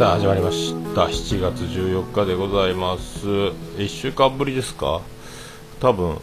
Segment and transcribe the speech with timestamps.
[0.00, 1.08] さあ始まりました。
[1.08, 3.28] 7月14日でございます。
[3.28, 5.02] 1週間ぶりですか？
[5.78, 6.16] 多分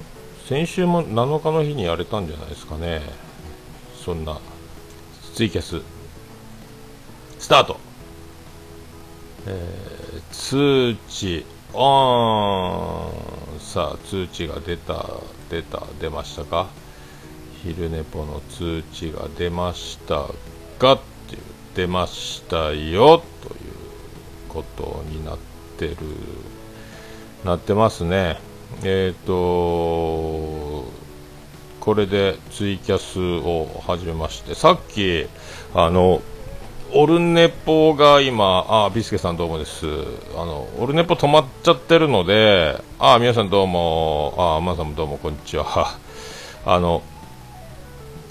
[0.48, 3.04] 先週も7日の日にやれたんじゃないですかね。
[4.04, 4.40] そんな
[5.36, 5.84] ツイキャス。
[7.38, 7.80] スタート。
[9.46, 11.46] えー、通知。
[11.76, 13.12] オ
[13.56, 13.60] ン。
[13.60, 15.06] さあ通知が出た
[15.52, 16.66] 出た出ましたか？
[17.62, 20.26] 昼寝ぽの通知が出ました
[20.80, 21.42] かっていう。
[21.76, 23.67] 出ましたよという。
[24.58, 25.38] ことになっ
[25.78, 25.96] てる
[27.46, 28.40] なってますね
[28.84, 30.92] えっ、ー、と
[31.80, 35.28] これでツイキャスを始めましてさっき
[35.74, 36.22] あの
[36.94, 39.86] オルネポが今、あ、ビスケさんどうもです。
[40.38, 45.98] あの、オルネポ止まっちゃってるので、あ、皆さんどうも、あ、マンさんもどうもこんにちは。
[46.66, 47.04] あの、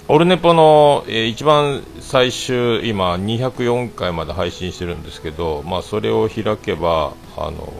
[0.09, 7.73] オルネポの、えー、一番最終、今、204回まで配信してるんですけど、まあ、それを開けば、あの、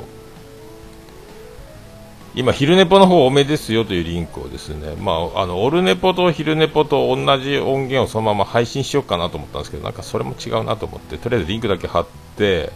[2.35, 12.73] 今、昼ネポの方多めですよというリンクをですね、まあ、あの、オルネポと昼ネポと同じ音源をそのまま配信しようかなと思ったんですけど、なんかそれも違うなと思って、とりあえずリンクだけ貼って、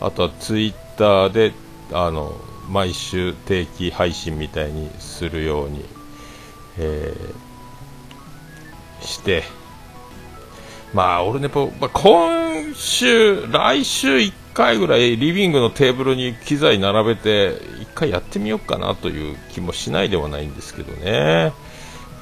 [0.00, 1.52] あとはツイッターで、
[1.92, 2.32] あの、
[2.70, 5.84] 毎週定期配信みたいにするように、
[6.78, 7.43] えー
[9.06, 9.44] して、
[10.92, 11.48] まあ、俺ね、
[11.80, 21.52] まあ、今週、来週1回ぐらいリビングのテーブルに機材並べて、1回やってみようかなという気もしないではないんですけどね、え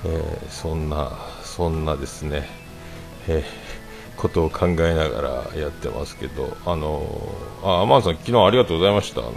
[0.06, 2.48] ー、そんな、そんなですね、
[3.28, 5.20] えー、ことを考えなが
[5.55, 7.05] らやってますけど、あの
[7.62, 9.20] あ、アマンさん、昨日ありがとうございました。
[9.20, 9.33] あの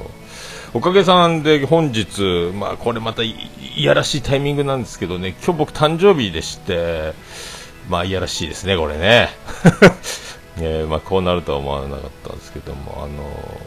[0.76, 3.34] おかげさんで本日、まあ、これまたい
[3.78, 7.14] やらしいタイミングなんですけどね、今日僕誕生日でして、
[7.88, 9.30] まあ、いやらしいですね、これね。
[10.60, 13.58] えー、まあ、こうなるとは思わなかったんですけども、あの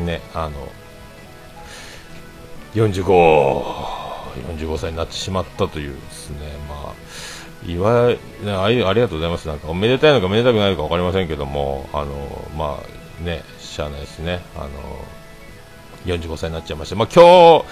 [0.00, 0.68] ー、ね、あの、
[2.74, 3.64] 45、
[4.58, 6.94] 45歳になってしまったというですね、まあ、
[7.66, 8.14] いわ
[8.62, 9.48] ありありがとうございます。
[9.48, 14.42] なんか、おめでたいのかめでたくないのか分かりませんけども、あの、まあ、ね、しゃあないですね。
[14.54, 14.68] あの、
[16.06, 16.96] 45歳になっちゃいました。
[16.96, 17.64] まあ、今日、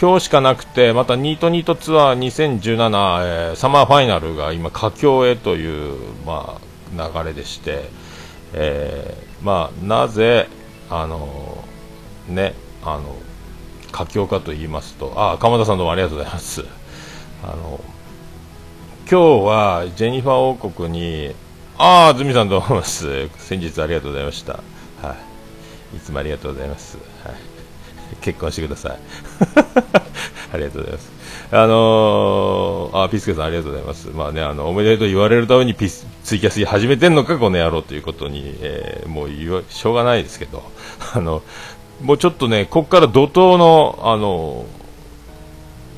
[0.00, 6.60] 今日しかなくて、またニートニートツアー2017、えー、サマーファイナルが今、佳境へという、ま
[6.94, 7.84] あ、流れでして、
[8.52, 10.48] えー、まあ、なぜ、
[10.90, 11.64] あの
[12.28, 12.54] ね、
[12.84, 13.16] あの、
[13.92, 16.64] 佳境かと言いますと、あ、鎌田さんどうもありがとうございます。
[17.42, 17.80] あの、
[19.10, 21.34] 今日はジェニファー王国に、
[21.78, 23.28] ああ、ズミさんどうもです。
[23.38, 24.54] 先日ありがとうございました。
[25.02, 25.16] は
[25.94, 25.96] い。
[25.96, 27.15] いつもありがとうございます。
[28.20, 28.98] 結婚してください。
[30.52, 31.16] ありがとうございます。
[31.52, 34.08] あのー、あ、ピスケさんありがとうございます。
[34.08, 40.64] まあね、あの、おめでとう言われるためにピス、ツイキャス始めてんのか、この野郎ということに、えー、もう言わ、しょうがないですけど、
[41.14, 41.42] あの、
[42.02, 44.66] もうちょっとね、こっから怒涛の、あの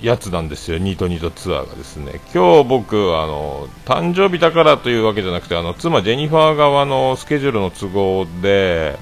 [0.02, 2.20] やつなんですよ、ニートニートツアーがですね。
[2.32, 8.96] 今日僕、あの、誕生日だからというわけじゃなくて、あの、妻ジェニファー側のスケジュールの都合で、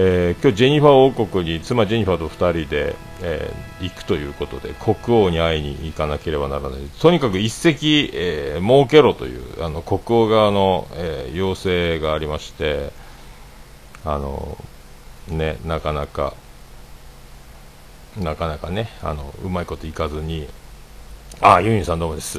[0.00, 6.80] えー、今日ジェニファー王国に妻ジェニファーと2人で、えー、行くということで国王に会いに行かなければならない。
[7.00, 12.92] とにかく一席、えー、設けろというあの国王側の、え要請がありまして
[14.04, 14.56] あの
[15.26, 16.34] ねなかなか
[18.16, 20.46] なかなかねあのうまいこといかずに
[21.40, 22.38] あユニさんどうもです。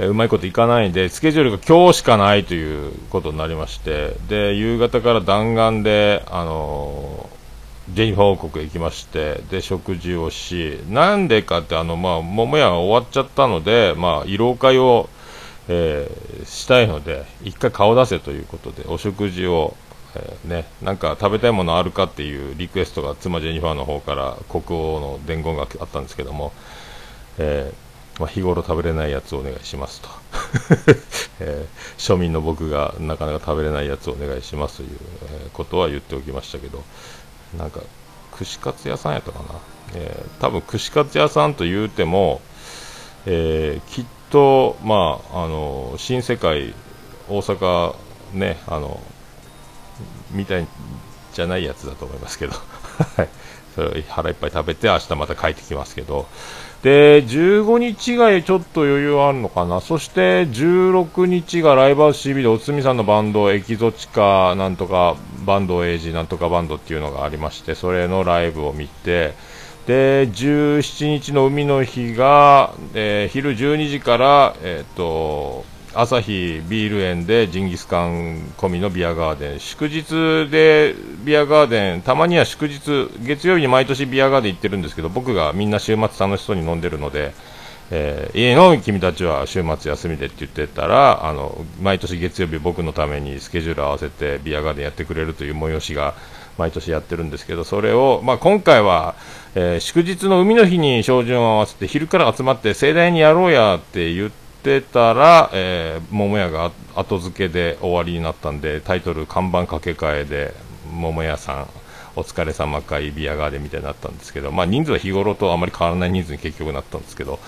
[0.00, 15.08] え、うまいこといかないんで、スケジュールが今日しかないということになりまして、で、夕方から弾丸で、あのー、ジェニファー王国へ行きまして、で、食事をし、なんでかって、あの、まあ、桃屋が終わっちゃったので、まあ、慰労会を、
[15.68, 19.76] えー、したいので、一回顔出せということで、お食事を、
[20.14, 26.52] えー、ね、なんか食べたいものあるかっていうリクエストが妻ジェニファーの方から国王の伝言があったんですけども、
[27.38, 27.87] えー
[28.18, 30.08] まあ、日頃食べれないやつをお願いしますと、
[31.40, 34.98] えー、庶民の僕がなかなか食べれないやつをお願いしますという、
[35.52, 36.82] ことは言っておきましたけど
[37.56, 37.80] なんか
[38.32, 39.44] 串カツ屋さんやったかな、
[39.94, 42.40] えー、多分串カツ屋さんと言うても、
[43.26, 46.74] えー、きっと、まあ、あの新世界
[47.28, 47.94] 大阪
[48.32, 49.00] ねあの
[50.30, 50.66] みたい
[51.32, 52.54] じゃないやつだと思いますけど。
[53.74, 56.26] それを腹いっぱい食べて明日また帰ってきますけど。
[56.82, 59.80] で、15日がちょっと余裕あるのかな。
[59.80, 69.34] そして、16日がライブハウス CB でおつみさんのバンド、エキゾチカなんとかバンド、エイジなんとかバンドっていうのがありまして、それのライブを見て、
[69.88, 75.64] で、17日の海の日が、えー、昼12時から、えっ、ー、と、
[76.00, 87.34] 朝日ビール園でジンギスカン込みのビアガーデン、祝日でビアガーデン、たまには祝日、月曜日に毎年ビアガーデン行ってるんですけど、僕がみんな週末楽しそうに飲んでるので、
[87.90, 96.14] えー、家の君たちは週末休みでって言ってたら、あの毎年月曜日、僕のためにスケジュール合わせてビアガーデンやってくれるという催しが
[96.58, 99.16] 毎年やってるんですけど、それを、まあ、今回は、
[99.56, 104.46] えー、祝日の海の日に照準を合わせて、昼から集まって盛大にやろうやって言って
[104.80, 110.54] たら、えー、桃屋が後付けで終わりになったんで、タイトル、看板掛け替えで、
[110.92, 111.66] 桃屋さん、
[112.16, 117.38] お疲れ様会ビアガーデンみたいになったんですけど、まあ、人数は日頃とあまり変わらない人数に結局なったんですけど、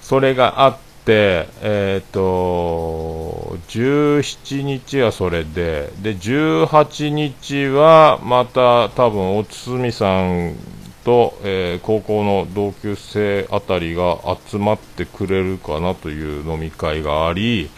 [0.00, 10.56] それがあって、えっ、ー、と、17日はそれで、で、18日はまた多分おつみさん
[11.04, 17.70] と、えー、高校の同級生あたりが集まってくれるかなという飲み会があり、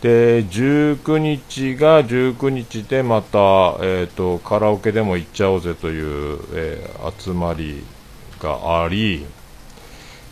[0.00, 3.38] で、19日が19日でまた、
[3.80, 7.82] えーと、カラオケでも行っちゃおうぜという、えー、集まり
[8.38, 9.26] があり、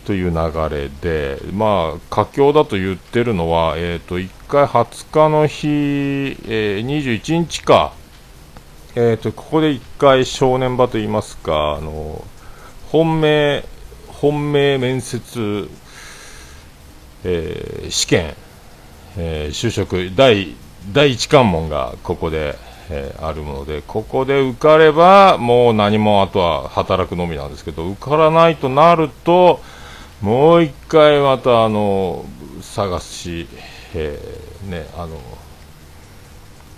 [0.06, 5.66] という流れで、まあ、佳境だと言ってるのは、えっ、ー、と、1回20日の日、
[6.48, 7.92] えー、21日か、
[8.98, 12.24] え、ー、と、ここで1回正念場と言いますか、あの、
[12.90, 13.62] 本命、
[14.08, 15.68] 本命面接、
[17.22, 18.34] えー、試験、
[19.18, 20.56] えー、就職、第、
[20.94, 22.56] 第一関門がここで、
[22.88, 29.60] えー、あるので、ここで受かれば、もう何もあとは働くのみなんですけど、受からないとなると、
[30.22, 32.24] もう一回またあの
[32.62, 33.46] 探し、
[33.92, 35.20] えー、ね、あの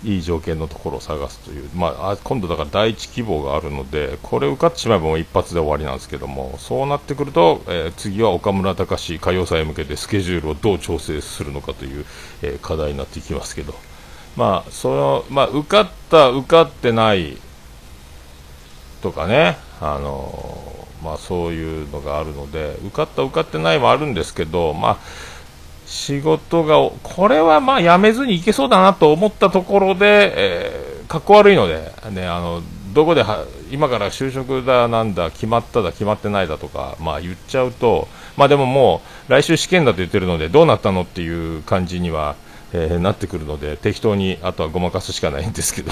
[0.03, 12.05] いい条件のところを探すという、まあ、今度だから第一希望があるので、これ受かってしまえばもう一発で終わりなんですけども、そうなってくると、えー、次は岡村隆史歌謡祭へ向けてスケジュールをどう調整するのかという、
[12.41, 13.73] えー、課題になっていきますけど、
[14.37, 17.37] まあ、その、まあ、受かった、受かってない
[19.01, 24.97] とかね、あのまあ、そういうのがあるので受かった受かってないもあるんですけど、まあ、
[25.89, 32.61] 仕事がこれはまあ辞めずにいけそうだなと思ったところで、えー、かっこ悪いので、ね、あの
[32.93, 38.07] どこでは今から就職だなんだ決まっただ決まってないだとか、まあ、言っちゃうと、
[38.37, 42.35] まあ、でももう来週試験だと言ってるのでどうなったのっていう感じには、
[42.71, 45.91] えー、なってくるので適当にあとはごまかすしかないんですけど。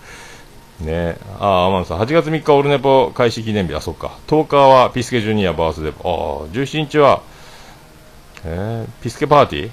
[0.84, 1.16] ね。
[1.40, 4.12] あ、天野さん、8月3日オルネポ開始記念日、あ、そっか。
[4.28, 7.20] 10日はピスケジュニアバースデー、ああ、17日は、
[8.44, 9.70] えー、ピスケパーティー？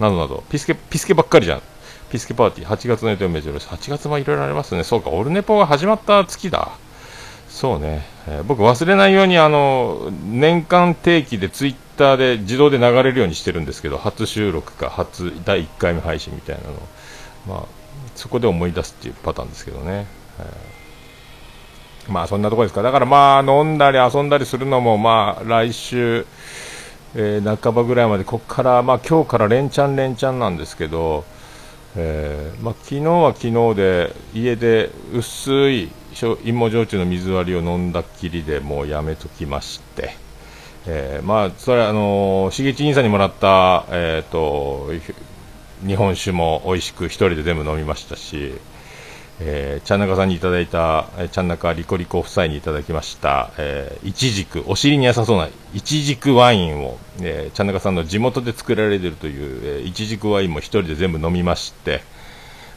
[0.00, 1.62] などなど、ピスケ、ピスケばっかりじゃん。
[2.10, 4.84] ピスケパーティー、8月の予定を目白し、8月もいろいろありますね。
[4.84, 6.70] そうか、オルネポが始まった月だ。
[7.48, 16.74] そうね、えー、僕忘れないように、あの、年間定期でツイッターで自動で流れるようにしてるんですけど、初収録か、初、第1回目配信みたいなの。
[17.46, 17.64] まあ、
[18.14, 20.06] そこで思い出すっていうパターンですけどね。
[22.08, 22.82] まあそんなとこですか。
[22.82, 26.26] だからまあ飲んだり遊んだりするのもまあ来週、
[27.14, 31.24] えー、半ばぐらいまでここからまあ今日から連チャン連チャンなんですけど、
[31.96, 35.90] えー、まあ、昨日は昨日で家で薄い
[36.44, 40.16] 芋焼酎の水割りを飲んだっきりでもうやめときまして、
[40.86, 44.90] えー、まあそれあのしげち兄さんにもらった、えーと、
[45.86, 48.54] 日本酒も美味しく1人で全部飲みましたし、
[49.40, 62.02] えー、ちゃんなかさんにいただいた、えー、ちゃんなかリコリコ夫妻にいただきました、えー、いちじく、お尻に優さそうな、いちじくワインを、えー、ちゃんなかさんの地元で作られているという、えー、いちじくワインも一人で全部飲みまして、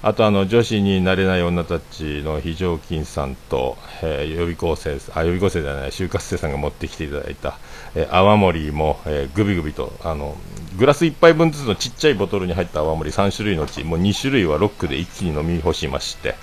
[0.03, 7.59] あとあの女子になれない女たちの非常勤さんと、えー、予備校生あ予備校生じゃない就活生さんが持ってきていただいた、
[7.93, 10.35] えー、泡盛も、えー、ぐびぐびとあの
[10.79, 16.33] グラス1杯分ずつのちっちゃいボトルに入った泡盛3種類のうちもう2種類はロックで一気に飲み干しまして、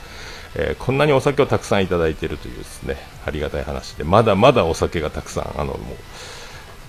[0.61, 5.79] えこんなにお酒をたくさんいただいているというですねありがたい話でまだまだお酒がたくさんあのもう、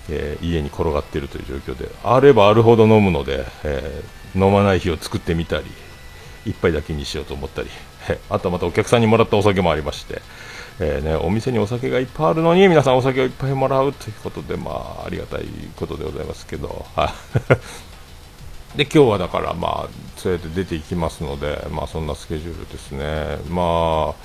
[0.10, 4.04] え家に転がっているという状況であればあるほど飲むので、え
[4.36, 5.66] 飲まない日を作ってみたり
[6.46, 7.70] 1杯だけにしようと思ったり、
[8.30, 10.22] あとまたお客さんにもらったお酒もありまして、
[10.80, 14.72] えー、ね、お店にお酒がいっぱいあるのに皆さんお酒をいっぱいもらうということで、ま
[15.02, 15.46] あ、ありがたい
[15.76, 16.86] ことでございますけど、
[18.76, 23.38] で今日はだから、まあ、そうやって出ていきますので、まあ、そんなスケジュールですね。
[23.50, 24.16] まあ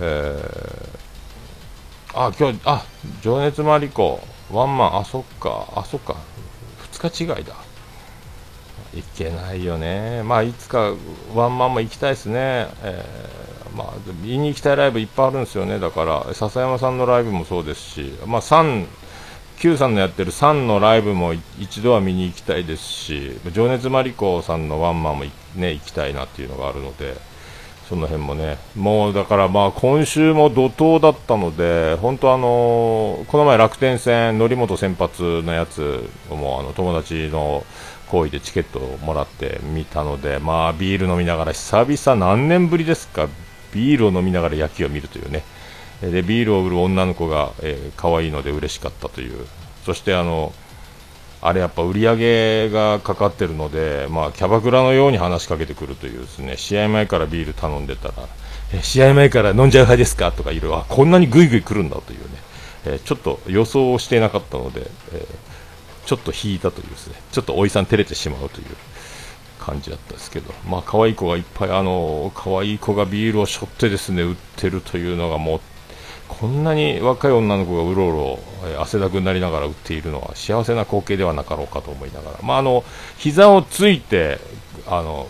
[0.00, 2.84] えー、あ今日あ
[3.22, 4.20] 情熱マリコ。
[4.50, 4.96] ワンマン。
[4.98, 5.66] あそっか。
[5.74, 6.16] あそっか。
[6.92, 7.54] 2日違いだ。
[8.94, 10.94] いけないよね、まあ、いつか
[11.34, 18.86] ワンマンも行きたいですね、えー、まあ、見に行きたいライブいっぱいあるんですよね、だから笹山さんのライブもそうですし、まあ、3
[19.58, 27.16] Q さんのやってる3のライブも一度は見に行きたいですし、情熱マリコさんのワンマンもね、行きたいなっていうのがあるので、
[27.88, 37.64] その辺もね、もうだからまあ今週も怒涛だったので、本当あのこの前楽天戦、則本先発のやつもあの友達の
[38.08, 43.28] 行為でチケットをもらって見たので、まあビール飲みながら久々何年ぶりですか、
[43.72, 45.44] ビールを飲みながら野球を見るというね、
[46.02, 49.46] でビールを売る女の子が、えー、可愛いので嬉しかったという、
[49.84, 50.52] そしてあの
[51.40, 56.56] あれやっぱ売り上げがかかってるので、まあ、キャバクラのように話しかけてくるというですね。
[56.56, 58.14] 試合前からビール頼んでたら
[58.72, 62.26] え試合前から飲んじゃう派ですかとかいろいろこんなにぐいぐい来るんだというね、
[62.86, 65.26] えちょっと予想をしていなかったので、え
[66.04, 67.14] ちょっと引いたというですね。
[67.32, 68.66] ちょっとおいさん照れてしまうという
[69.60, 75.60] 感じだったですけど、まあ可愛い子がいっぱいあの可愛い子がビールを背負ってですね売ってるというのがもう
[76.28, 82.84] こんなに若い女の子がうろうろ、汗だくになりながら売っているのは幸せな光景ではなかろうかと思いながら、まあ、あの
[83.18, 84.38] 膝をついて
[84.86, 85.28] あの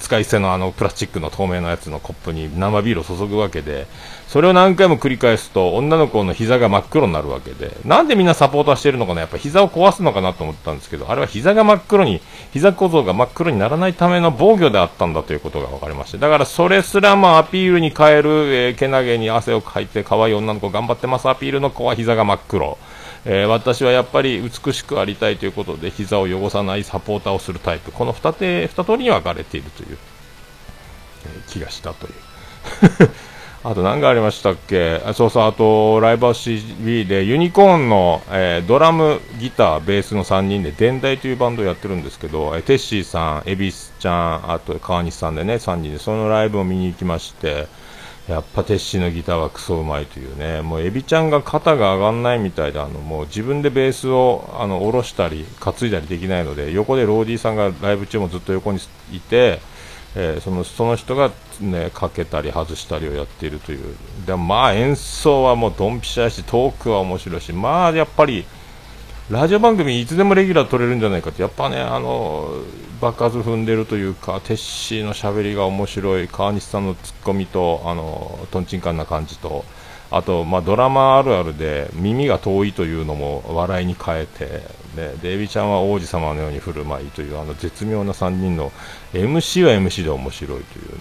[0.00, 3.86] 使い捨てのあのプラスチックの透明なやつのコップに生ビールを注ぐわけで、
[4.28, 12.20] それを何回も繰り返すと、女の子の膝が真っ黒になるわけで、なんでみんなサポーターしてるのかな、やっぱ膝を壊すのかなと思ったんですけど、あれは膝が真っ黒に、
[12.52, 22.78] 膝小僧が真っ黒にならないための防御であったんだということが分かりまして、だからそれすらもアピールに変える、えー、けなげに汗をかいて可愛い女の子頑張ってますアピールの子は膝が真っ黒。
[23.26, 27.90] えー、私はやっぱり美しくありたいということで膝を汚さないサポーターをするタイプ。
[27.90, 29.96] この 2, 手2通りに分かれているという
[31.26, 32.12] え気がしたという。
[33.66, 35.00] あと何がありましたっけ？
[35.14, 47.66] そうそう、あと、ライブ CB でユニコーンの、えー、ドラム、ギター、ベースの3人で、電台というバンドをやってるんですけど、えー、テッシーさん、エビスちゃん、あと川西さんでね、3人で、そのライブを見に行きまして、
[48.28, 58.78] やっぱテッシーのギターはクソうまいというね、もうエビちゃんが肩が上がんないみたいで、あのもう自分でベースをあの下ろしたり、担いだりできないので、横でローディーさんがライブ中もずっと横に
[59.10, 59.60] いて、
[60.16, 61.30] えー、そのその人が、
[61.60, 63.96] ね、かけたり外したりをやっているという。
[64.26, 68.44] でまあ演奏はもうドンピシャやしトークは面白いしまあやっぱり
[69.30, 72.50] ラジオ番組いつでもレギュラー取れるんじゃないかってやっぱねあの
[73.00, 79.64] 爆発踏んでるというかテッシーのしゃべりが面白い川西さんのツッコミとあのとんちんかんな感じと
[80.10, 84.62] あと、まあ、ドラマあるあるで耳が遠いというのも笑いに変えて
[84.94, 88.70] でデイビーちゃんは王子様のように振る舞いというあの絶妙な3人の
[89.12, 90.98] MC は MC で面白いというね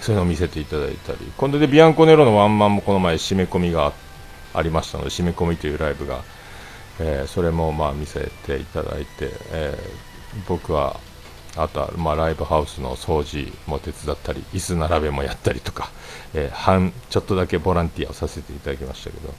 [0.00, 1.18] そういうのを見せていただいたり。
[1.36, 3.92] 今度でビアンコネロのワンマンもこの前締め込みが
[4.54, 6.22] ありましたので締め込みというライブが、
[7.00, 11.00] えー、それもまあ見せていただいて、えー、僕は
[11.56, 15.90] あとは、まあ、ライブハウスの掃除も手伝ったり椅子並べもやったりとか、
[16.34, 19.34] えー、半ちょっとだけボランティアをさせていただきましたけど、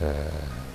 [0.00, 0.30] え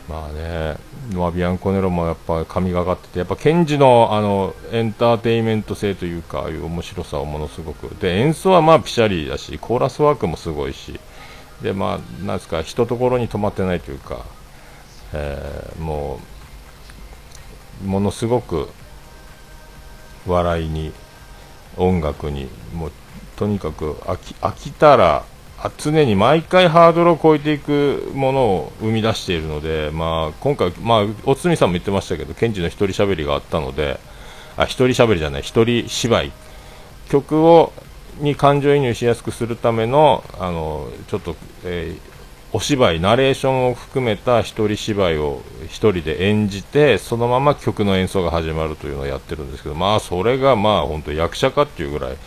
[0.08, 0.78] ー、まあね、
[1.14, 7.96] まあ、ビアンコネロもやっぱ神がかっててやっぱケンジのあのエンターテインメント性というかああいう面白さをものすごく。
[8.00, 11.00] で演奏はまあピシャリだしコーラスワークもすごいし。
[11.62, 14.26] でまあなんですかひとところに止まってないというか、
[15.14, 16.20] えー、も
[17.82, 18.70] うものすごく
[20.28, 20.92] 笑いに
[21.78, 22.92] 音楽にもう
[23.36, 25.24] とにかく飽き飽きたら
[25.78, 34.00] 常に毎回ハードルを超えていくものを生み出しているので、まあ、今回、まあ、おつみさんも言ってましたけど、ケンジの一人喋りがあったので、
[34.58, 36.32] あ、一人喋りじゃない、一人芝居。
[37.10, 37.72] 曲を、
[38.20, 42.14] に感情移入しやすくするための、あの、ちょっと、えー
[42.56, 52.18] お芝居、ナレーションを含めた一人芝居を一人で演じて、そのまま曲の演奏が始まるというのをやってるんですけど、まあ、それがまあ、本当役者かっていうぐらい、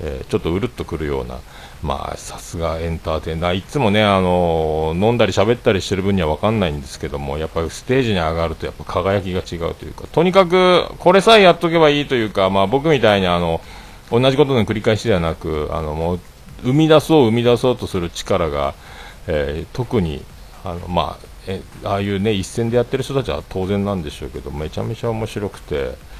[0.00, 1.40] えー、ちょっとうるっとくるような、
[1.84, 13.60] まあ、さすがエンターテイナー、いつもね、あの飲んだり喋ったりしてる分には分かんないんですけども、やっぱりステージに上がると、やっぱ輝きが違うというか、とにかく、これさえやっとけばいいというか、まあ、僕みたいにあの、
[14.10, 16.20] 同じことの繰り返しではなく、あの、もう、
[16.62, 18.74] 生み出そう、生み出そうとする力が、
[19.26, 20.24] えー、特に
[20.64, 26.13] あの、まあ、えああいうね一戦でやってる人たちは当然なんでしょうけどめちゃめちゃ面白くて。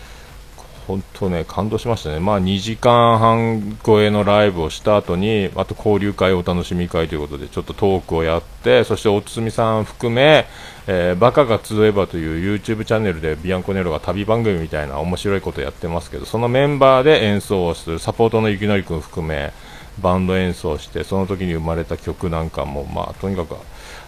[0.87, 10.47] 本当ね感動しましたね、まあ、2時間半超えのライブをした後にあと交流会お楽しみ会ということでちょっとトークをやってそしておつみさん含め、
[10.87, 19.53] えー、バカが集えばという YouTube チャンネルでビアンコネロが旅番組みたいな面白いことやってますけどそのメンバーで演奏をするサポートのゆきのり君含め
[20.01, 23.57] バンド演奏してその時に生まれた曲なんかも、まあ、とにかく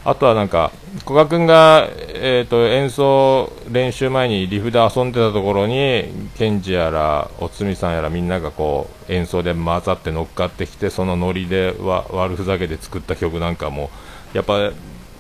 [0.09, 0.71] あとはなんか
[1.01, 6.05] 古賀君が、えーと、演奏練習前にリフで遊んでたところに
[6.37, 13.91] ケンジやらおつみさんやらみんながこう演奏で混ざって乗っかってきてそのノリでわ悪ふざけで作った曲なんかも
[14.33, 14.71] やっぱ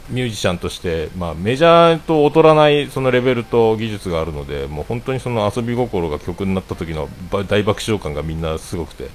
[0.09, 7.09] ミュージシャンとして、まあ、メジャーと劣らないそのレベルと技術があるのでもう本当にその遊び心が曲になった時の
[7.49, 9.09] 大爆笑感がみんなすごくて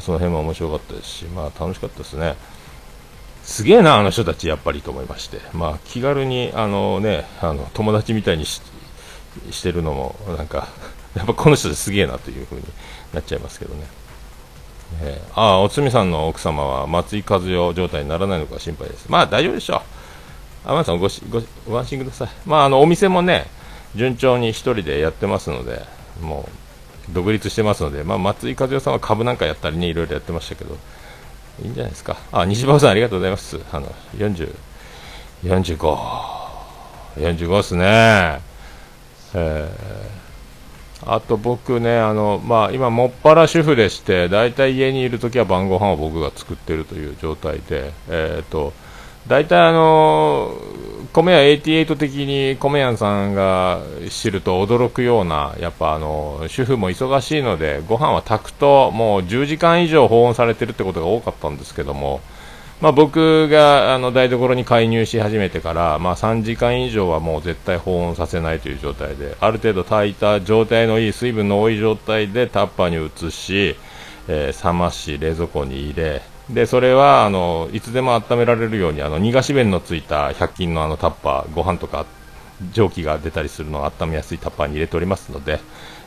[0.00, 2.36] その辺も面白かったですし、まあ、楽しかったですね。
[3.48, 8.60] すげえな、あの人たち、やっぱりと思いまして、まあ、気軽にあの、ね、あの友達みたいにし
[9.62, 10.68] てるのも、なんか、
[11.16, 12.64] やっぱこの人ですげえなという風に
[13.14, 13.86] なっちゃいますけどね。
[15.02, 19.06] えー、ああ、おつみさんの奥様は松井和代状態にならないのか心配です。
[19.08, 19.76] まあ大丈夫でしょ
[20.66, 20.68] う。
[20.68, 22.28] 天野さんごしごご安心ください。
[22.44, 23.46] まああのお店もね、
[23.96, 25.86] 順調に1人でやってますので、
[26.20, 26.46] も
[27.10, 30.76] う独立してますので、まあ、松井和代さんは株なんかやったりね、いろいろやってましたけど、
[31.62, 32.16] いいんじゃないですか。
[32.32, 33.58] あ、西馬さんありがとうございます。
[33.72, 33.86] あの、
[34.16, 34.54] 40、
[35.44, 35.96] 45、
[37.16, 38.40] 45ですね。
[39.34, 40.18] えー
[41.06, 48.72] あと僕ね、あのまあ、今、もっぱら主婦でして、大体家にいるときは晩ご飯を僕が作っているという状態で、えーと、
[49.28, 50.54] 大体あの
[51.12, 62.20] 米屋88的に米屋さんが知ると驚くような、やっぱあの主婦も忙しいので、ご飯は炊くともう10時間以上保温されてるってことが多かったんですけども、
[62.80, 73.74] まあ、僕があの台所に介入し始めてから、まあ、3時間以上はもう絶対保温させないという状態である程度炊いた状態のいい水分の多い状態でタッパーに移し、
[74.28, 82.06] えー、冷まし冷蔵庫に入れでそれはあのいつでも温められるようにあの逃がし弁のついた100均のあのタッパーご飯とか
[82.72, 85.60] 蒸気が出たりするのを温めやすいタッパーに入れておりますので、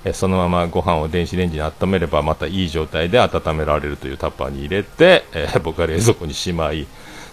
[0.03, 6.87] えそのままご飯を電子レンジに温めればまたいい状態で温められるというタッパーに入れて、え、僕は冷蔵庫にしまい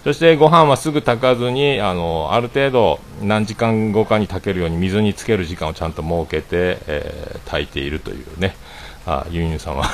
[0.05, 8.55] そしてご飯はすぐ炊かずにあのある程度何時間後かに炊けるように水につける時間をちゃんと設けて、えー、炊いているというね。
[9.07, 9.87] あユンユンさんは。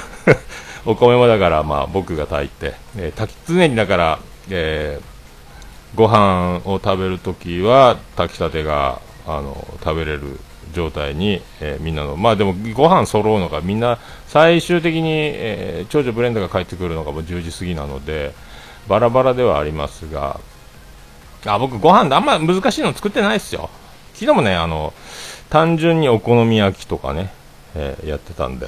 [0.86, 4.18] お米もだから、まあ、僕が炊いて、えー、炊き常にだから、
[4.50, 10.38] えー、ご飯を食べるときは炊きたてがあの食べれる
[10.74, 18.34] 状態に、えー、みんなの、まあでもご飯揃うのがみんな最終的に、えー、長女ブレンダーが帰ってくるのがもう10時過ぎなので、
[18.88, 20.40] バラバラではありますが、
[21.46, 23.70] あ、僕ご飯あんま難しいの作ってないですよ。
[24.14, 24.92] 昨日もね、あの、
[25.48, 27.32] 単純にお好み焼きとかね、
[27.74, 28.66] えー、やってたんで。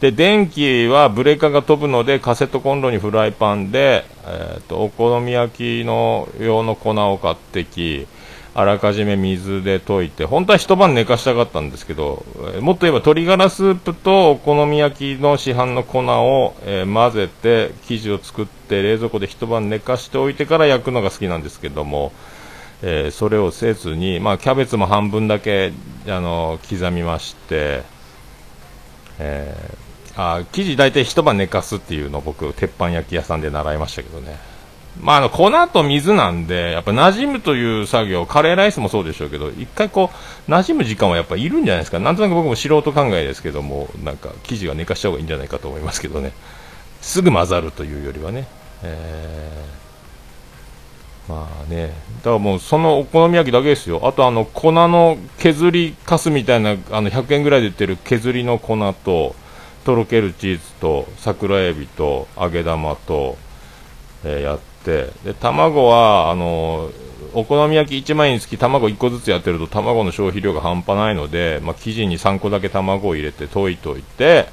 [0.00, 8.06] で、電気はブレーカーが飛ぶので、カセットコンロにフライパンで、え、ー、と、お好み焼きの用の粉を買ってき、
[8.52, 12.24] あらかじめ水で溶いて、本当は一晩寝かしたかったんですけど、
[12.60, 22.12] もっと言えば鶏ガラスープとお好み焼きの市販の粉を、えー、混ぜて生地を作って冷蔵庫で一晩寝かしておいてから焼くのが好きなんですけども、
[22.82, 25.72] えー、それをせずに、まあ、キャベツも半分だけ
[26.08, 27.82] あの刻みまして、
[29.20, 34.50] えー、あ生地大体一晩寝かすっていうのを僕鉄板焼き屋さんで習いましたけどね。
[34.98, 40.10] まあ、あの粉と水なんで、やっぱ馴染むという作業、カレーライスもそうでしょうけど、一回こ
[40.48, 46.32] う、馴染む時間はやっぱいるんじゃないですか、なんとなく僕も素人考えですけども、なんか生地は寝かした方がいいんじゃないかと思いますけどね、
[47.00, 48.46] すぐ混ざるというよりはね、
[48.82, 59.36] えー、まあね、だからもうそのお好み焼きだけですよ、あとあの粉の削りかすみたいな、あの100円ぐらいで売ってる削りの粉と、
[59.84, 63.36] とろけるチーズと桜エビと揚げ玉と、
[64.24, 66.90] えー、やってで卵はあの
[67.34, 74.48] お好み焼き1枚につき卵1個ずつやってると卵の消費量が半端ないので、まあ、生地に3個だけ卵を入れて溶いといて、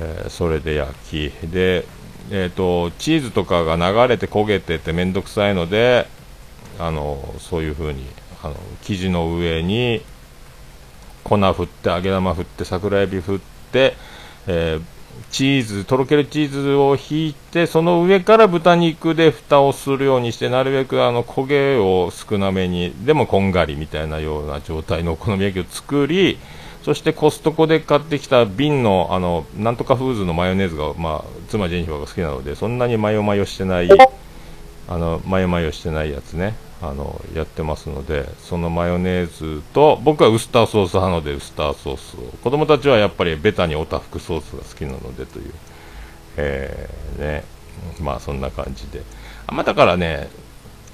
[0.00, 1.30] えー、それで焼き。
[1.46, 1.84] で、
[2.30, 6.06] えーと、チーズとかが流れて焦げてて面倒くさいので
[6.78, 8.06] あのそういう風に
[8.42, 10.02] あの生地の上に
[11.24, 13.38] 粉振って揚げ玉振って桜えび振っ
[13.72, 13.94] て、
[14.50, 26.38] えーチーズ、とろけるチーズを引いて、その上から豚肉で蓋をするようにして、なるべくあの焦げを少なめに、でもこんがりみたいなような状態のお好み焼きを作り、
[26.82, 33.88] そしてコストコで買ってきた瓶の、あの、なんとかフーズのマヨネーズが、まあ、妻ジェニファーが好きなので、そんなにマヨマヨしてない、
[34.88, 36.54] あの、マヨマヨしてないやつね。
[36.82, 42.20] あのやってますのでそのマヨネーズと僕はウスターソース派のでウスターソースを。
[42.42, 45.52] 子供たちはやっぱりベタにおたふくソースが好きなのでという、
[46.38, 47.44] えー、ね。
[48.00, 49.02] まあそんな感じで。
[49.46, 50.30] あま、だからね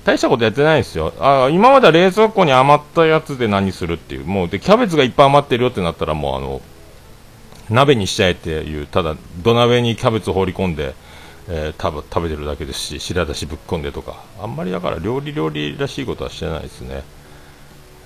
[0.05, 1.13] 大したことやってないんですよ。
[1.21, 4.25] あ今までは冷蔵庫に余ったやつで何するっていう。
[4.25, 6.61] もうでキャベツがいっぱい余ってるよってなったらもうあの
[7.71, 10.95] 鍋にしちゃえっていうただ土鍋にキャベツを放り込んで
[11.49, 14.25] えー、食食べてるだけですし白だしぶっこんでとか。
[14.41, 17.05] あんまりだから料理料理らしいことはしてないですね、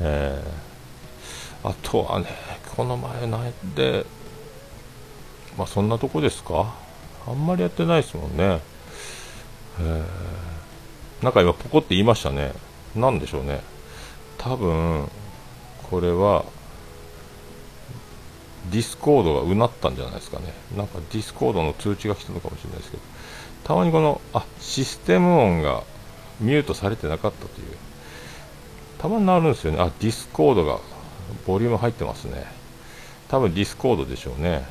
[0.00, 2.26] えー、あとはね
[2.76, 4.04] この前ないで
[5.56, 6.74] まあそんなとこですか？
[7.26, 8.60] あんまりやってないですもんね、
[9.80, 12.52] えー、なんか今ポコって言いましたね。
[12.94, 13.62] なんでしょうね。
[14.36, 15.08] 多分
[15.90, 16.44] これは
[18.70, 20.52] ディスコードがうなったんじゃないですかね。
[20.76, 23.02] なんかディスコードの通知が来たのかもしれないですけど。
[23.64, 25.82] たまにこのあシステム音が
[26.40, 27.76] ミュートされてなかったという。
[28.98, 29.78] たまになるんですよね。
[29.80, 30.78] あディスコードが
[31.46, 32.44] ボリューム入ってますね。
[33.28, 34.66] 多分ディスコードでしょうね、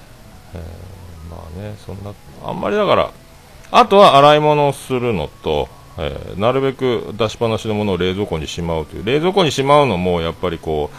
[0.54, 3.12] えー、まあねそんなあんまりだから
[3.71, 9.06] あとは洗い物をするのと、えー、なるべく出しっぱなしのものを冷蔵庫にしまうという。
[9.06, 10.91] 冷蔵庫にしまうのもやっぱりこ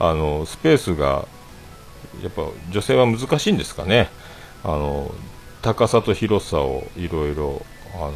[0.00, 1.26] うあのスペースが
[2.22, 4.10] やっぱ女性は難しいんですかね。
[4.64, 5.14] あの
[5.64, 8.12] 高さと広さをいろいろあの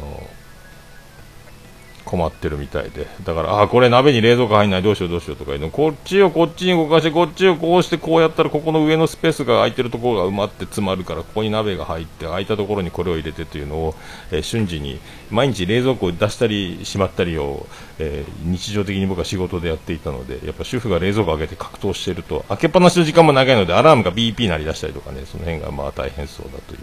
[2.05, 3.07] 困ってるみたいで。
[3.23, 5.69] だからあこれ鍋に冷蔵庫入んないどうしようどうしようとかいうの。
[5.71, 13.95] こっちをこっちに動かしてこっちをこうしてこうやったらここの上のスペースが空いてるところが埋まって詰まるからここに鍋が入って空いたところにこれを入れてというのを、
[14.31, 14.99] えー、瞬時に
[15.31, 17.65] 毎日冷蔵庫を出したりしまったりを、
[17.97, 26.79] えー、日常的に僕は仕事でやっていたのでやっぱ主婦が冷蔵庫を開けて格闘していると開けっぱなしの時間も長いのでアラームが BP 鳴り出したりとかねその辺がまあ大変そうだという。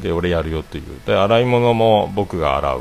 [0.00, 0.84] で俺やるよという。
[1.06, 2.80] で洗い物も僕が洗う。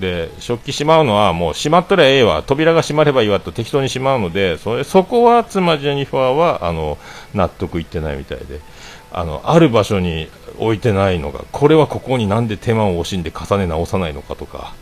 [0.00, 2.42] で食器しまうのはもうしまったらええわ。
[2.42, 6.96] 扉が閉まればいいわと適当にしまうのでそれそこは妻ジェニファーはあの
[7.34, 8.60] 納得いってないみたいで。
[9.14, 14.74] あのある場所に置いてないのがこれはここに何で手間を惜しんで重ね直さないのかとか。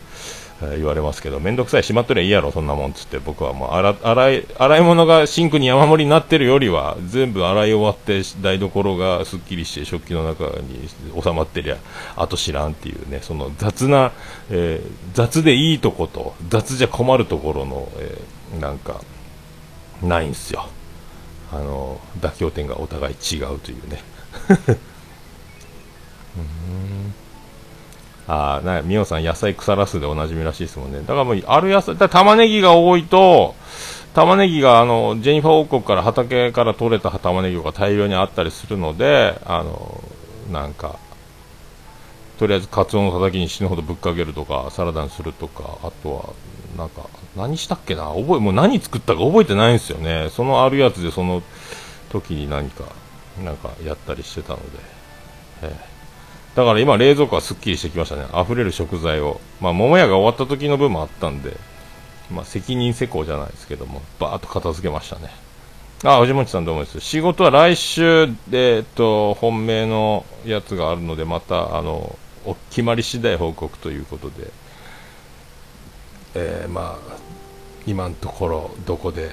[0.61, 10.87] 言われますけど、面倒くさい、しまっとりゃいいやろ、そんなもんつって、僕はもう洗洗い洗い物がシンクに山盛りになってるよりは、全部洗い終わって、台所がすっきりして、食器の中に
[11.21, 11.77] 収まってりゃ、
[12.15, 14.11] あと知らんっていうね、その雑な、
[14.49, 19.01] えー、雑でいいとこと、雑じゃ困るところの、えー、なんか、
[20.03, 20.67] ないんすよ。
[21.51, 24.01] あの、妥協点がお互い違うというね。
[26.37, 27.13] う ん
[28.33, 30.99] あなみおさん、野菜腐らすでおなじみらしいですもんね。
[30.99, 33.55] だからもう、ある野菜、だ玉ねぎが多いと、
[34.13, 40.01] 玉ねぎがあのジェニファー王国から畑から取れた玉ねぎが大量にあったりするので、あの
[40.49, 40.97] なんか、
[42.37, 46.29] とりあえずカツオのたたきに死ぬほどぶっかけるとか、サラダにするとか、あとは、
[46.77, 50.29] なんか、何したっけな、覚え、もう何作ったか覚えてないんですよね。
[50.29, 51.43] そのあるやつでその
[52.09, 52.85] 時に何か、
[53.43, 54.79] なんかやったりしてたので。
[55.63, 55.90] ええ
[56.55, 58.25] だから今冷蔵庫はすっきりしてきましたね。
[58.39, 59.39] 溢れる食材を。
[59.59, 61.55] まあ桃屋が終わった時の分もあったんで。
[62.29, 65.29] まあ責任施工じゃないですけどもバーッと片付けましたね。
[66.03, 66.99] あ藤本さんどうもです？
[66.99, 74.51] 仕事は来週で、えっと、本命のやつがあるのでまたあのお決まり次第報告ということで。
[76.33, 77.17] えー、まあ
[77.85, 79.31] 今のところどこで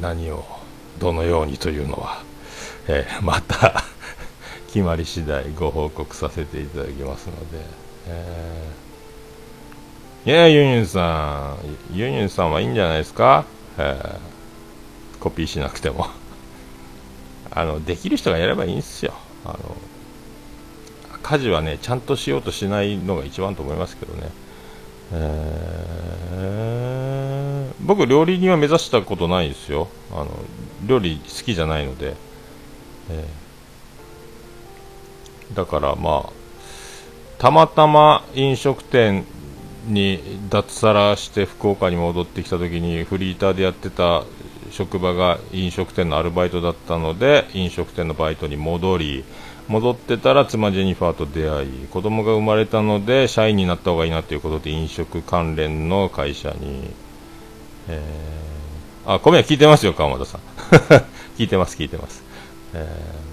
[0.00, 0.44] 何を
[0.98, 2.22] どのようにというのは、
[2.86, 3.84] えー、また
[4.68, 7.64] 決まり次第ご報告させていただきますので、
[8.06, 11.56] えー、いやユンユンさ
[11.92, 11.96] ん。
[11.96, 13.46] ユンユンさんはいいんじゃないですか、
[13.78, 16.06] えー、コピーしなくても。
[17.50, 19.14] あのできる人がやればいいんですよ。
[19.46, 19.58] あの
[21.22, 24.30] 家事はねちゃんとしようとしないのが一番と思いますけどね、
[25.12, 29.88] えー、僕料理人は目指したことないですよ。
[30.12, 30.28] あの
[30.86, 32.14] 料理好きじゃないので、
[33.10, 33.47] えー。
[35.54, 36.32] だからまあ
[37.38, 39.24] たまたま飲食店
[39.86, 44.24] に脱サラして福岡に戻ってきた時にフリーターでやってた
[44.70, 49.24] 職場が飲食店のアルバイトだったので飲食店のバイトに戻り
[49.68, 56.90] 戻ってたら妻ジェニファーと出会い子供が生まれたので社員になった方がいいなということで飲食関連の会社に、
[57.88, 60.40] えー、あ、米は聞いてますよ、川又さん。
[61.36, 62.24] 聞いてます、聞いてます。
[62.72, 63.27] えー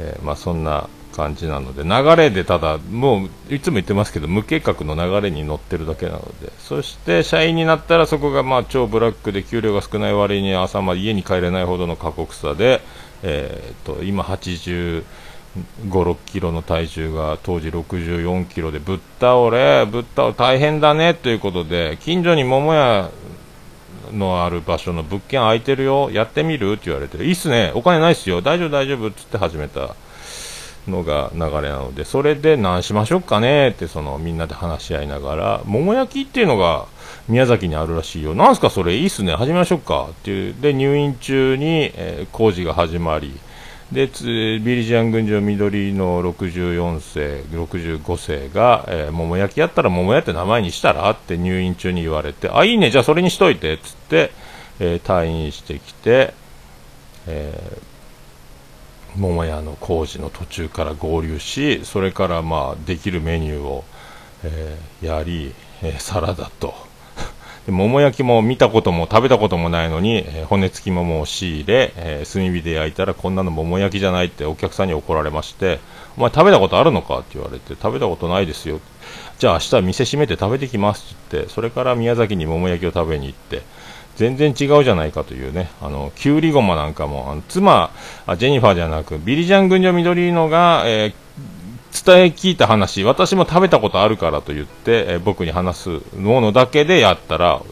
[0.00, 12.82] えー、まあ、そんな感じなので流れでただもういつも言ってますけど無計画の流れに乗ってるだけなのでそして社員になったらそこがまあ超ブラックで給料が少ない割に朝まで家に帰れないほどの過酷さで、
[13.22, 15.04] えー、と今85、
[15.88, 23.10] 6キロの体重が当時64キロでぶっ倒れぶっ倒れ大変だねということで近所に桃屋
[24.16, 26.72] のある場所の物件空いてるよ、やってみる？
[26.72, 29.08] って言われて、いいっすね、お金ないっすよ、大丈夫、大丈夫。
[29.08, 29.94] ってって始めた
[30.88, 33.68] のが流れなので、それで何しましょうかね？
[33.68, 36.86] ってそのみんなで話し合いながら、桃焼きっていうのが
[37.28, 40.08] 宮崎にあるらしいよ、なんすかそれ、いいっすね、始めましょうか。
[40.10, 43.32] っていう、で入院中に、えー、工事が始まり、
[43.92, 44.10] で
[44.58, 54.32] ビリジアン群青緑の64世、65世が、えー、桃焼きやったら桃屋って名前にしたらって入院中に言われて、あ、いいね、じゃあそれにしといてっつって、
[54.80, 56.34] えー、退院してきて、
[57.28, 63.84] えー、桃屋の工事の途中から合流し、それからまあできるメニューを、
[64.42, 66.74] えー、やり、えサラダと、
[67.66, 75.80] で桃焼きも見たことも食べたこともないのに、えー、骨付き桃を仕入れ、えー、炭火で焼いたらこんなの桃焼きじゃないってお客さんに怒られまして
[76.16, 78.80] お前食べたことあるのかって言われて食べたことないですよ。
[79.38, 83.62] じゃあ明日店閉めて食べてきますって言ってそれから宮崎に桃焼きを食べに行って
[84.16, 87.90] 全然違うじゃないかというね、あの、きゅうりごまなんかも、あの妻
[88.26, 91.14] あ、ジェニファーじゃなく、ビリジャン群青緑のが、えー、
[92.04, 97.62] 伝え聞いた話、私も食べたことあるからと言って、え、僕に話すものだけでやったら、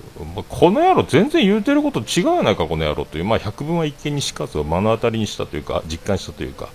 [0.49, 6.69] この野郎全然言うてること違うやないか、この野郎という、まあ、百聞は一見にしかずを目の当たりにしたというか、実感したというか、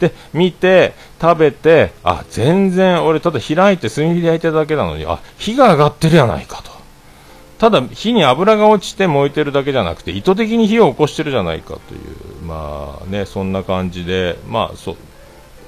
[0.00, 6.76] で、見て、食べて、あ、全然俺ただ開いて炭火で焼いてるだけなのに、あ、火が上がってるやないかと。
[7.58, 14.96] ただ火に油が落ちて燃えてるだけじゃなくて意図的に火を起こしてるじゃないかというまあねそんな感じでまあそ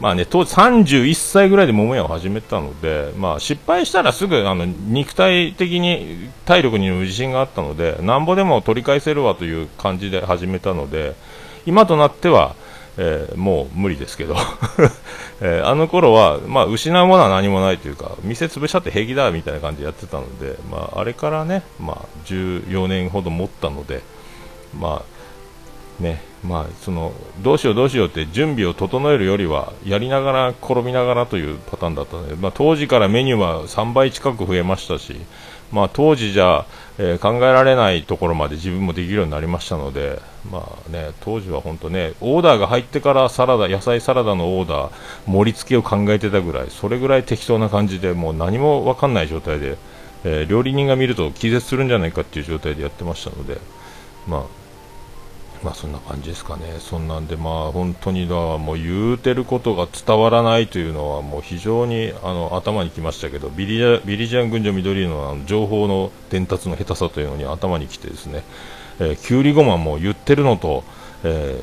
[0.01, 11.15] まあね当時31歳ぐらいで桃屋を始めたのでまあ失敗したらすぐあの肉体的に体力にも自信があったのでなんぼでも取り返せるわという感じで始めたので
[11.67, 12.55] 今となっては
[13.01, 14.37] えー、もう無理ですけど
[15.41, 24.03] えー、あの頃は、まあ、失うものは何もないというか、店潰しちゃって平気だみたいな感じでやってたので、まあ、あれからね、まあ、14年ほど持ったので、
[24.77, 25.05] ま
[26.01, 35.16] あ、ね、まあ、その、どうしようどうしようって準備を整えるよりは、やりながら転びながらというパターンだったので、まあ、当時からメニューは3倍近く増えましたし、
[35.72, 36.64] まあ、当時じゃ、
[36.98, 40.20] えー、考えられないところまで自分もできるようになりましたので、
[40.51, 44.92] まあね、当時は本当ね、オーダーが入ってからサラダ、野菜サラダのオーダー、
[45.27, 49.77] 盛り付けを考えてたぐらい、それぐらい適当な感じで、もう何も分かんない状態で、
[50.24, 53.59] えー、料理人が見ると気絶するんじゃないかっていう状態でやってましたので、
[54.27, 54.42] まあ、
[55.62, 68.44] まあそんな感じですかね、そんなんで、まあ本当にだもう言うてることが伝わらないというのは、もう非常にあの頭にきましたけど、ビリビリジャン群青緑のあの情報の伝達の下手さというのに頭にきてですね、
[69.01, 70.85] えー、きゅうりごまも言ってるのと、
[71.25, 71.61] え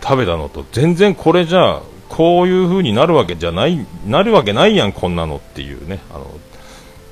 [0.00, 6.26] ー、食べたのと、全然これじゃこういう風になるわけじゃない、なるわけないやん、こんなのっていうね、あの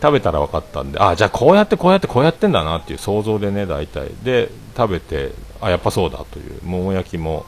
[0.00, 4.08] 食べたら分かったんで、あじゃあこうやってこうやってこうやってんだなっていう想像でね、大体。
[4.24, 7.46] で、食べて、あ、やっぱそうだという、桃焼きも、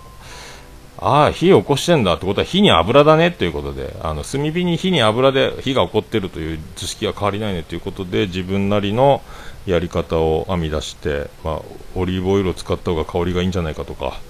[0.99, 9.21] ああ、火を起こしてんだってことは火に油だねということで、あの炭火に火に油で火が起こってるという図式は変わりないねということで、自分なりの
[9.67, 11.61] やり方を編み出して、まあ、
[11.97, 14.21] オリーブオイルを使った方が香りがいいんじゃないかとか、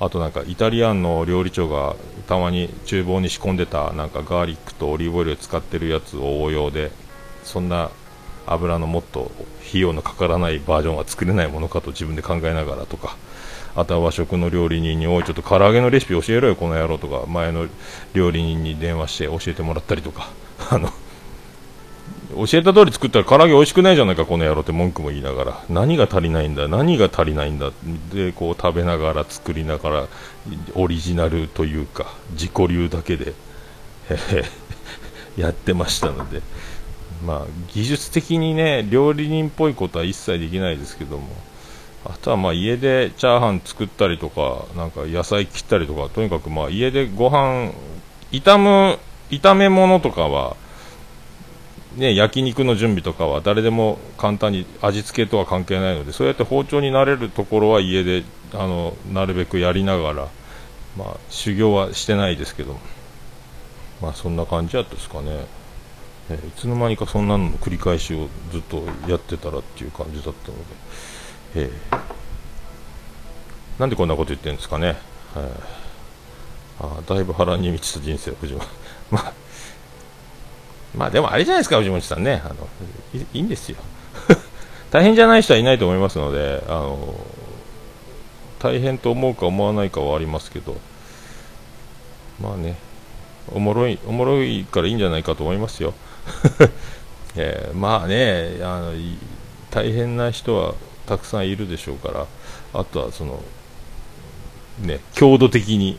[0.00, 6.90] あとなんかイタリアンの料理長がたまに厨房に仕込んでたなんかガーリックとオリーブオイルを使ってるやつを応用で、
[7.44, 7.90] そんな
[8.46, 9.30] 油のもっと
[9.68, 13.16] 費用のかからないバージョンは作れないものかと自分で考えながらとか
[13.76, 17.68] あとは和食の料理人においちょっと唐揚げのレシピ教えろよこの野郎とか前の
[18.14, 20.30] 料理人に電話して教えてもらったりとか
[20.70, 20.90] あの
[22.34, 27.70] 教えた通り作ったら唐揚げ美味しくないじゃないかこの野郎って文句も言いながら何が足りないんだ何が足りないんだ
[28.12, 30.06] でこう食べながら作りながら
[30.74, 33.34] オリジナルというか自己流だけで
[35.36, 36.42] やってましたので
[37.24, 41.28] まあ、技術的にね料理人っぽいことは一切できないですけども
[42.04, 47.72] あとはまあ家でチャーハン作ったりとかなんか野菜切ったりとかとにかくまあ家でご飯
[48.30, 48.98] 炒む
[49.30, 50.56] 炒め物とかは
[51.96, 60.28] ね、焼肉の準備とかは誰でも簡単に味付けとは関係ないのでそうやって包丁になれるところは家であのなるべくやりながら、
[60.96, 62.76] まあ、修行はしてないですけど
[64.00, 65.57] まあそんな感じやったですかね。
[66.30, 70.62] えいつの間にかそんなの繰り返しをずっとやってたらっていう感じだったので、
[71.54, 74.96] えー、なんでこんなこと言ってるんですかね、
[76.80, 78.66] あだいぶ波乱に満ちた人生藤本
[79.10, 79.32] まあ
[80.96, 82.42] まあでもあれじゃないですか藤本さんね。
[82.44, 82.68] あの
[83.32, 83.76] いいんですよ。
[84.90, 87.14] 大変じゃない人はいないと思いますのであの
[88.58, 90.76] 大変と思うか思わないかはありますけど
[92.40, 92.76] まあね
[93.52, 95.94] おもろいおもろいからいいんじゃないかと思いますよ。
[97.36, 98.92] えー、まあねあの
[99.70, 100.74] 大変な人は
[101.06, 102.26] たくさんいるでしょうから
[102.74, 103.42] あとはその
[104.80, 105.98] ね強度的に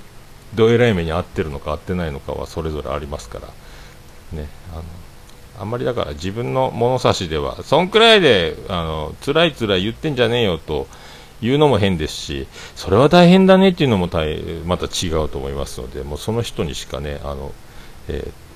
[0.55, 3.47] どえらい目に遭ってるのか遭ってないのかはそれぞれありますから
[4.39, 4.83] ねあの
[5.59, 10.87] あんまりだから自分の物差しではそんくらいであの辛い辛い言ってんじゃねえよと
[11.41, 14.09] いうのも変ですしそれは大変だねっていうのも
[14.65, 17.53] また違うと思いますのでもうその人にしかねあの、
[18.07, 18.48] えー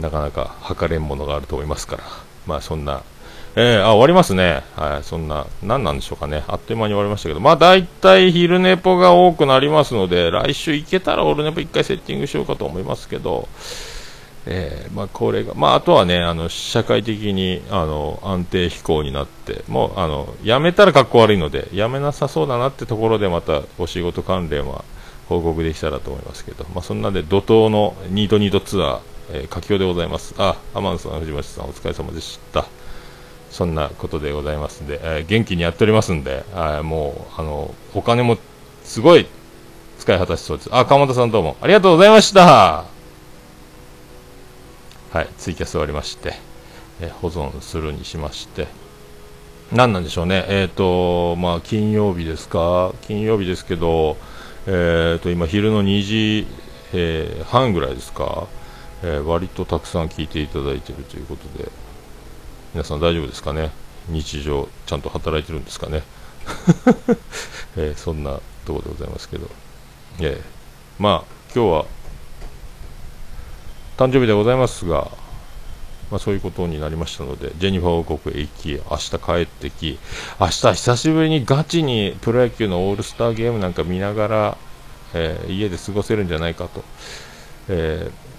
[0.00, 2.04] なかなか測れんものがあると思いますから、
[2.46, 3.02] まあそんな、
[3.56, 4.62] えー、あ、終わりますね。
[4.74, 6.44] はい、そんな、何なんでしょうかね。
[6.48, 13.48] あっという間に終わりましたけど、まあ大体昼寝ぽが多くなりますので、来週行けたらオルネポ1回セッティングしようかと思いますけど、
[14.46, 24.84] えー、まあ、これが、まあ、あとはね、あの、社会的に、あの、安定飛行になって、もう、あの、辞めたら格好悪いので、辞めなさそうだなってところで、また、お仕事関連は
[25.28, 30.34] 報告できたらと思いますけど、まあ、そんなで、怒涛のニートニートツアー、えー、佳境でございます。
[30.38, 32.66] あ、アマンさん、藤本さん、お疲れ様でした。
[33.50, 38.36] そんなことでございますんで、えー、元気にやっておりますんで、あもう、あの、お金も、
[38.82, 39.26] すごい、
[39.98, 40.70] 使い果たしそうです。
[40.72, 42.84] あ、川本さんどうも、ありがとうございました
[45.12, 46.34] はい、ツイキャス終わりまして、
[47.00, 48.66] え保存するにしまして、
[49.72, 54.16] 何なんでしょうね、えっ、ー、と、まあ、金曜日ですか、金曜日ですけど、
[54.66, 56.46] えっ、ー、と、今、昼の2時、
[56.92, 58.48] えー、半ぐらいですか、
[59.06, 61.70] え割とたくさん聞いていただいているということで、
[62.72, 63.70] 皆さん大丈夫ですかね、
[64.08, 66.02] 日常、ちゃんと働いてるんですかね、
[67.76, 69.50] えそんなところでございますけど、
[70.20, 70.40] え
[70.98, 71.86] まあ、今日は
[73.98, 75.10] 誕生日でございますが、
[76.10, 79.98] まあ、そういうことになりましたので、ジェニファー王国へ行き、明日帰ってき、
[80.40, 84.58] 明日久しぶりにガチにプロ野球のオールスターゲームなんか見ながら、
[85.12, 86.82] えー、家で過ごせるんじゃないかと、
[87.68, 88.33] えー、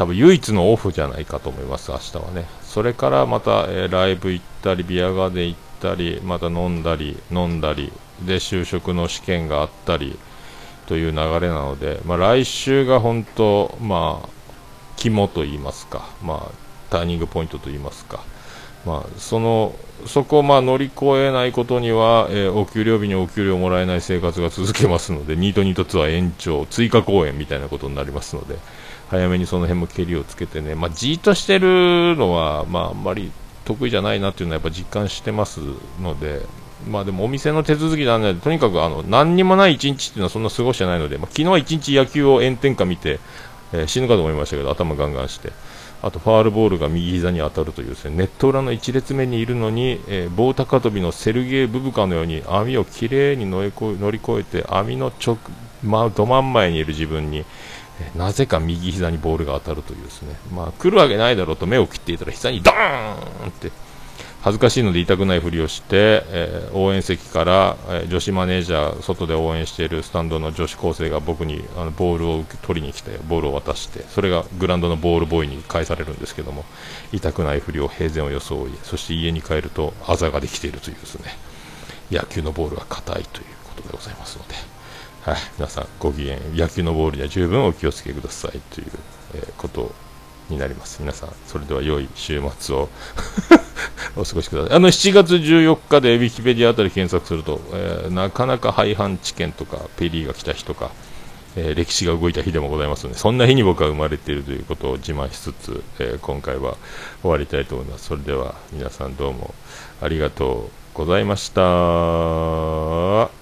[0.00, 2.46] 多分唯一のオフじゃないかと思います、明日はね。
[2.62, 10.18] それからまた、えー、ライブ行ったり、ビアガーデン行ったり、また飲んだり、飲んだり、で、就職の試験があったり、
[10.86, 14.28] という流れなので、まあ、来週が本当、まあ、
[14.96, 16.54] 肝といいますか、まあ、
[16.88, 18.24] ターニングポイントといいますか、
[18.86, 19.74] まあ、その
[20.06, 28.56] そこをまあ乗り越えないことには、えー、お給料日にお給料もらえない生活が続けますので、ニートニートツアー延長、追加公演みたいなことになりますので、
[29.10, 33.32] 早めにその辺もけりをつけてね、まあ、じーっとしてるのは、まあ、あんまり
[33.64, 35.60] 得意じゃないなっていうのはやっぱ実感してます
[36.00, 36.42] ので、
[36.88, 43.18] まあでもお店の手続きなんで、とにかくあの何にもない一日っていうのはそんな過ごしてないので、まあ、昨日は一日野球を炎天下見て、
[43.72, 45.52] えー、死ぬかと思いましたけど、頭ガンガンして、
[46.02, 55.36] あとファールボールが右膝に当たるというですねネット裏の1列目にいるのに、えー、棒高跳びのセルゲー・ブブカのように網をきれいに乗り越えて網の直、
[55.82, 57.44] まあ、ど真ん前にいる自分に、
[58.16, 63.70] なぜか右膝にボールが当たるというですね、まあ、来るわけないだろうと目を切っていたら膝にドーンって
[64.42, 76.64] 恥ずかしいので痛くないふりをして、えー、応援席から、えー、女子マネージャー、外で応援しているスタンドの女子高生が僕にあのボールを取りに来て、ボールを渡して、それがグラウンドのボールボーイに返されるんですけども、
[77.12, 81.36] 痛くないふりを平然を装い、そして家に帰るとあざができているというですね、
[82.10, 84.69] 野球のボールが硬いということでございますので、
[85.30, 88.86] はい、皆さんご機嫌、野球のボールには十分お気をつけくださいという、
[89.34, 89.92] えー、こと
[90.48, 91.00] になります。
[91.00, 92.88] 皆さん、それでは良い週末を
[94.18, 94.76] お過ごしください。
[94.76, 100.90] あの、7月14日でウィキペディアあたり検索すると、えー、なかなか廃藩置県とか、ペリーが来た日とか、
[101.54, 106.76] えー、歴史が動いた日でもございますので、そんな日に僕は生まれているということを自慢しつつ、え、今回は
[107.22, 108.06] 終わりたいと思います。
[108.06, 109.54] それでは皆さんどうも
[110.02, 113.39] ありがとうございました。